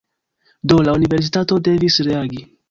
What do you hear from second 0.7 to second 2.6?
Do, la universitato devis reagi